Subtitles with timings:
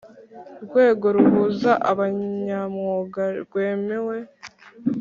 [0.63, 4.17] Rwego ruhuza abanyamwuga rwemewe